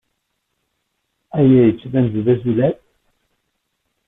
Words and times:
Aya 1.37 1.61
yettban-d 1.67 2.15
d 2.25 2.27
azulal? 2.33 2.75